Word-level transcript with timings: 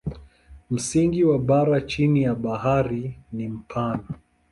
Msingi 0.69 1.23
wa 1.23 1.39
bara 1.39 1.81
chini 1.81 2.21
ya 2.23 2.35
bahari 2.35 3.19
ni 3.31 3.47
mpana. 3.49 4.07